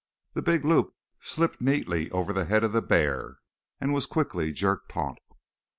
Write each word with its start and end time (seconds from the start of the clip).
The 0.33 0.41
big 0.41 0.65
loop 0.65 0.95
slipped 1.19 1.61
neatly 1.61 2.09
over 2.09 2.33
the 2.33 2.45
head 2.45 2.63
of 2.63 2.71
the 2.71 2.81
bear 2.81 3.37
and 3.79 3.93
was 3.93 4.07
quickly 4.07 4.51
jerked 4.51 4.89
taut. 4.89 5.19